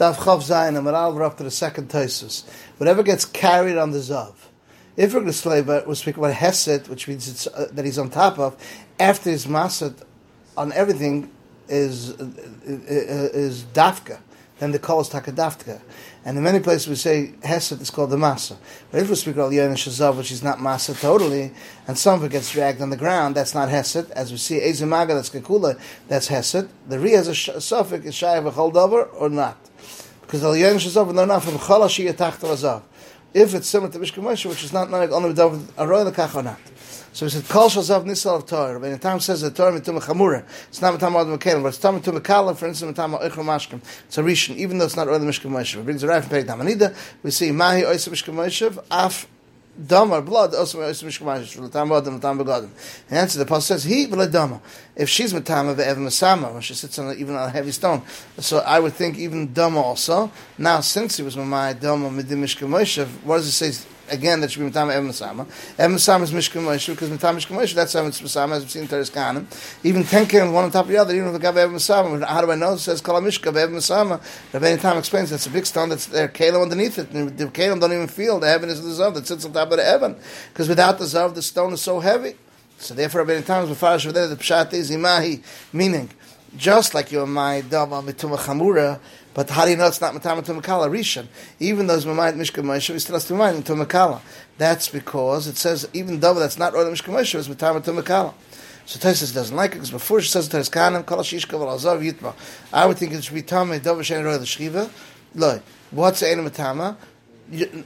[0.00, 2.48] Daf Chav Zayin, and we're up to the second Taisus.
[2.78, 4.32] Whatever gets carried on the Zav.
[4.96, 8.38] If we're going we're speaking about Hesed, which means it's, uh, that he's on top
[8.38, 8.56] of,
[8.98, 10.02] after his Masad
[10.56, 11.30] on everything
[11.68, 12.24] is, uh,
[12.64, 14.20] is Dafka,
[14.58, 15.82] then the call is Takadafka.
[16.24, 18.56] And in many places we say Hesed is called the Masa.
[18.90, 21.52] But if we speak about Yon Shazav, which is not Masa totally,
[21.86, 24.10] and some of it gets dragged on the ground, that's not Hesed.
[24.12, 25.78] As we see Ezimaga, that's Kekula,
[26.08, 26.70] that's Hesed.
[26.88, 29.69] The Ri has a suffix, is Shai of a Choldover or not.
[30.30, 32.82] Because the Yon Shazav, they're not from Chalashi Yatach Azav.
[33.34, 35.40] If it's similar to Mishka Moshe, which is not like only with
[35.76, 36.60] Aroy Lekach or not.
[37.12, 38.78] So he said, Kol Shazav Nisal of Torah.
[38.78, 41.78] When the time says the Torah mitum chamura, it's not mitam adam mekalim, but it's
[41.78, 43.80] tam mitum mekalim, for instance, mitam oichel mashkim.
[44.06, 45.80] It's a rishon, even though it's not oil mishkim moshev.
[45.80, 46.94] It brings a right from Perek Damanida.
[47.24, 49.26] We see mahi oisel mishkim moshev, af
[49.86, 52.70] dama blood also moshev, l'tam adam, l'tam begadim.
[53.08, 54.60] And answer the pasuk says, he v'le dama.
[54.96, 58.02] If she's matama ve'ev masama, when she sits on a, even on a heavy stone.
[58.38, 60.30] So I would think even dama also.
[60.58, 62.70] Now, since he was mamai dama midim mishkim
[63.24, 63.86] what does it say?
[64.10, 65.46] Again that should be Matama Ev Masama.
[65.78, 68.82] Ev Masama is Mishka Moshe, because Matama Mishka Moshe, that's Ev Masama, as we've seen
[68.82, 69.46] in Teres Kanim.
[69.84, 72.24] Even ten Kelim, one on top of the other, even if the Gav Ev Masama,
[72.24, 72.74] how do I know?
[72.74, 74.20] It says Kala Mishka Ev Masama.
[74.52, 77.10] Rabbi Time explains that's a big stone that's there, Kalim underneath it.
[77.10, 79.70] And the Kalim don't even feel the heaven is the Zav that sits on top
[79.70, 80.16] of the heaven.
[80.52, 82.34] Because without the Zav, the stone is so heavy.
[82.78, 86.08] So therefore, Rabbi Time is Mefarish there, the Pshat is Imahi, meaning,
[86.56, 88.98] just like you're my Dama Mituma Chamura,
[89.34, 91.26] but how do you know it's not Matama to Makala Rishon?
[91.58, 94.20] Even though it's Mamayit Mishka Moshe, we still has to remind to Makala.
[94.58, 98.34] That's because it says even though that's not Roy Mishka Moshe, it's Matama to Makala.
[98.86, 102.34] So Taisus doesn't like it because before she says Taisus Kanim, Kala Shishka Valazav Yitma.
[102.72, 104.90] I would think it should be Tame Dov Shen Roy the Shchiva.
[105.34, 106.96] Look, what's the Matama?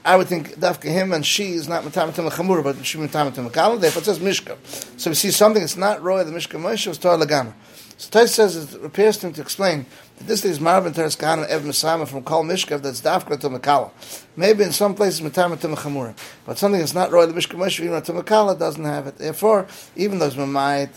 [0.04, 3.30] I would think Dafka him and she is not Matama to Chamura, but she Matama
[3.32, 3.80] to Makala.
[3.80, 4.58] Therefore it says Mishka.
[4.98, 7.54] So we see something that's not Roy the Mishka Moshe was Torah Lagama.
[7.96, 9.86] So Tais says it appears to him to explain
[10.18, 13.90] that this is Marvin Teres Kahana Ev Mesama from Kol Mishkav that's Dafka to Makala.
[14.36, 16.14] Maybe in some places Matama to Mechamura.
[16.44, 19.16] But something that's not Roy the Mishka Moshe, even to Makala, doesn't have it.
[19.16, 20.90] Therefore, even though it's Mamayit,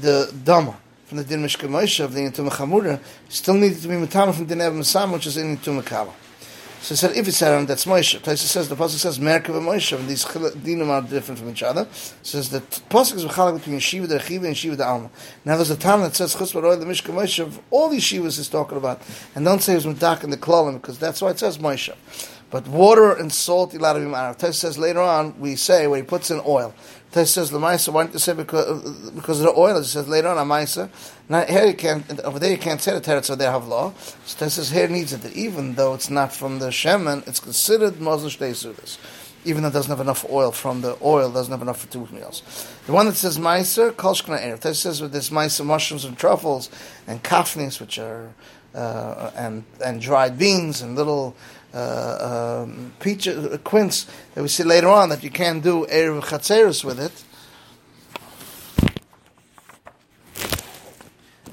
[0.00, 0.76] the Dhamma
[1.06, 4.44] from the Din Mishka Moshe of the Intum Mechamura still needed to be Matama from
[4.44, 6.12] Din Ev Mesama, which is in Intum Makala.
[6.80, 8.18] So he said, if it's Aaron, that's Moshe.
[8.20, 11.62] Taisa says, the Pasuk says, Merkav and Moshe, and these dinim are different from each
[11.62, 11.86] other.
[12.22, 15.10] says, the Pasuk is Mechalak between Yeshiva the Rechiva and Yeshiva the Alma.
[15.44, 18.48] Now there's a time that says, Chus Baroy the Mishka Moshe, all these Yeshivas is
[18.48, 19.02] talking about.
[19.34, 21.94] And don't say it's Medak in the Klolim, because that's why it says Moshe.
[22.50, 24.38] But water and salt, Ilad of Yimarav.
[24.38, 26.74] Taisa says, later on, we say, where he puts in oil.
[27.12, 29.78] Taisa says, the Lamaisa, why don't you say because, because of the oil?
[29.78, 30.88] It says later on, Amaisa.
[31.28, 33.92] Now, here you can't, over there you can't say the teretz, so they have law.
[34.24, 38.00] So this says here needs it, even though it's not from the shemen, it's considered
[38.00, 38.98] Muslim Shtei
[39.44, 42.06] Even though it doesn't have enough oil from the oil, doesn't have enough for two
[42.12, 42.44] meals.
[42.86, 44.60] The one that says Meiser, Kolshkna Erev.
[44.60, 46.70] This says with this Meiser mushrooms and truffles
[47.08, 48.32] and kafnis, which are,
[48.72, 51.34] uh, and, and dried beans and little,
[51.74, 56.22] uh, um, peach, uh, quince that we see later on that you can't do Erev
[56.22, 57.12] Chatzeris with it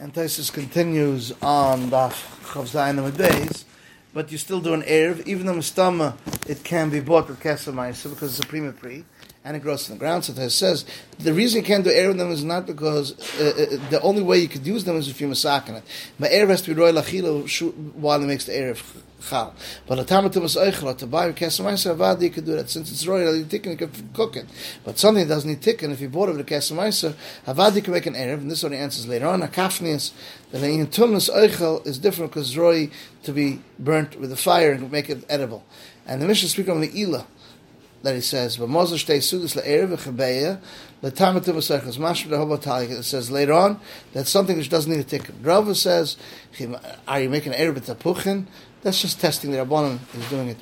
[0.07, 3.65] And Taisus continues on the Chavzayin days,
[4.13, 6.15] but you still do an Erev, even though Mustama,
[6.47, 9.03] it can be bought with Kesamaisa because it's a prima pre,
[9.43, 10.23] and it grows in the ground.
[10.23, 10.85] So Taisus says,
[11.19, 14.37] the reason you can't do Erev them is not because, uh, uh, the only way
[14.37, 15.83] you could use them is if you're masakin it.
[16.17, 19.53] But Erev has to be Roy Lachilo while it makes the Erev chal.
[19.87, 22.69] But a tamatum is oichel, to buy a kesamaisa avad, you could do that.
[22.69, 24.45] Since it's royal, you tikkun, you can cook it.
[24.83, 27.93] But something doesn't need tikkun, if you bought it with a kesamaisa, avad, you can
[27.93, 29.41] make an erev, and this he answers later on.
[29.41, 30.11] A kafnius,
[30.51, 32.89] that in tumas oichel is different because roy
[33.23, 35.63] to be burnt with the fire and make it edible.
[36.05, 37.27] And the Mishnah speaks on the ila,
[38.07, 40.61] that he says, but Moses shtei sudas le'erev v'chabeya,
[41.01, 43.81] the tamatum v'sechas mashma the It says later on
[44.13, 45.33] that something which doesn't need a tikkun.
[45.41, 46.15] Rava says,
[47.05, 48.45] are you making erev b'tapuchin?
[48.81, 50.57] That's just testing the Rabbanon is doing it.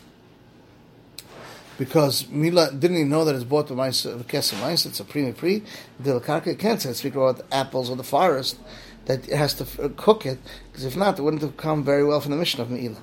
[1.78, 5.34] Because Mila didn't even know that it's bought the the kesem mice, it's a prima
[5.34, 5.62] pre.
[6.00, 8.58] The karka can't say speak about apples or the forest,
[9.06, 10.40] that it has to cook it,
[10.72, 12.98] because if not, it wouldn't have come very well from the mission of Meila.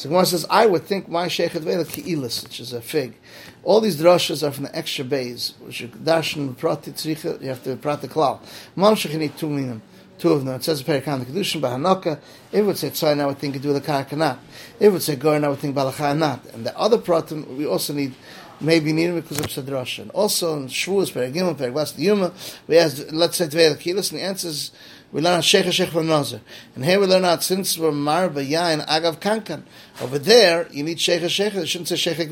[0.00, 3.18] So Gemara says, I would think my sheikh vela ki'ilis, which is a fig.
[3.64, 7.62] All these drashas are from the extra bays, which are dashin prati tzricha, you have
[7.64, 8.40] to prati klal.
[8.76, 9.82] Mam shechini two minim
[10.16, 10.54] two of them.
[10.54, 12.18] It says Perikan the Kedushin Bahanaka.
[12.52, 14.38] It would say Tzayin, I would think the Karakanat.
[14.78, 16.54] It would say Gorin, I would think Balachanat.
[16.54, 18.14] And the other pratim we also need
[18.60, 19.98] maybe need because of Sadrash.
[19.98, 22.32] And also in Shavuos, Perigim, Perigvas, the Yuma,
[22.66, 24.70] we ask, let's say Tvei Akilas, and the answer is,
[25.12, 26.40] we learn Sheikh Sheikh from Nazir.
[26.76, 29.62] And here we learn out since we're Marba Yain Agav Kankan.
[30.00, 32.30] Over there, you need Sheikh Sheikh, you shouldn't say Sheikh is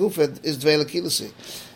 [0.59, 1.33] Dvei Akilasi.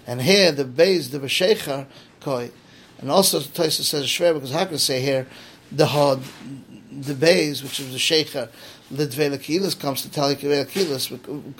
[0.06, 1.86] And here, the base, the Besheichar,
[2.20, 2.50] Koi.
[2.98, 5.26] And also, Taisa says Shver, because how can say here,
[5.72, 6.22] the hod,
[7.02, 8.48] the bays, which is the sheikha,
[8.92, 11.10] the Dvelakilis comes to tell you Dvelakilis.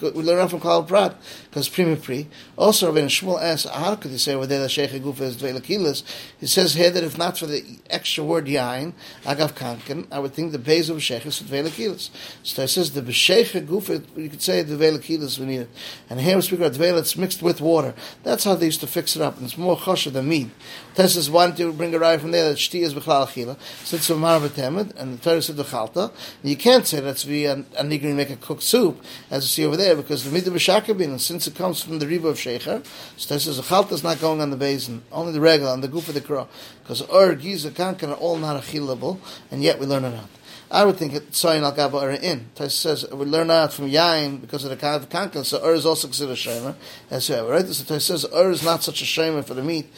[0.03, 1.17] We, learn from Klal Prat
[1.49, 2.29] because Prima Pri.
[2.59, 6.03] Also, Rabbi Shmuel asks, how could you say whether the Sheikh Gufa is Dvelakilis?
[6.39, 8.93] He says here that if not for the extra word Yain,
[9.25, 12.11] Agav Kankan, I would think the Beis of Sheikh is Dvelakilis.
[12.43, 15.71] So he says the Sheikh Gufa, you could say Dvelakilis we need it.
[16.11, 17.94] And here we speak about Dvel, it's mixed with water.
[18.25, 20.50] That's how they used to fix it up, and it's more chosher than meat.
[20.94, 23.56] Tessus wanted to bring a ride from there that Shti is Bechal Achila.
[23.85, 26.12] Since so Marvatemet, and the Said the Chalta,
[26.43, 29.67] you can't say that's be a, a nigri make a cooked soup, as you see
[29.67, 32.84] over there, because the midah b'shakabin, and since it comes from the riba of shecher,
[33.17, 35.81] so this is a chalta is not going on the basin, only the regular, on
[35.81, 36.49] the goof of the crow,
[36.82, 39.19] because ur, giza, kankan are all not achillable,
[39.50, 40.29] and yet we learn it out.
[40.70, 42.46] I would think it soyin al gaba in.
[42.56, 45.44] Says we learn out from yain because of the kind of kankan.
[45.44, 46.75] So ur is also considered a shamer.
[47.11, 47.67] As well, right?
[47.67, 49.93] So Taisa says ur is not such a shamer for the meat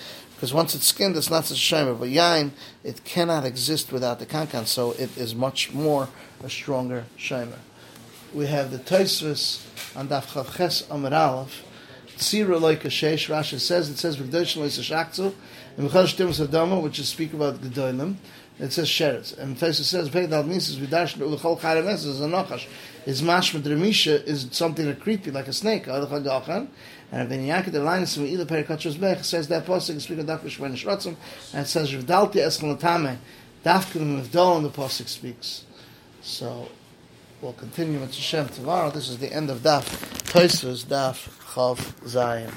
[0.44, 1.98] because once it's skinned, it's not such a shamer.
[1.98, 2.50] But yain,
[2.82, 4.66] it cannot exist without the kankan.
[4.66, 6.10] So it is much more
[6.42, 7.60] a stronger shamer.
[8.34, 9.64] We have the Taisvis
[9.96, 11.64] on Daf Chavches Amar Aleph.
[12.18, 13.34] Tzira like sheish.
[13.34, 15.32] Rashi says it says v'gdosh lois shakzu
[15.78, 18.16] and v'chal shtimus adama, which is speak about gedolim.
[18.58, 19.36] It says sheretz.
[19.36, 22.66] And Taisa says pei dal mises v'dash ulechol chayremes is a nachash.
[23.04, 25.88] Is mashma dremisha is something that creepy like a snake.
[25.88, 26.02] And
[27.12, 30.72] Rabbi Yankee the line from either perikachos bech says that pasuk speak of dafka shven
[30.74, 31.16] shrotzim
[31.52, 33.16] and says v'dalti eschonatame.
[33.64, 35.64] Dafka the and the pasuk speaks.
[36.22, 36.68] So
[37.42, 38.90] we'll continue with Hashem tomorrow.
[38.90, 39.82] This is the end of Daf.
[40.32, 42.52] Toisvus Daf Chav Zion.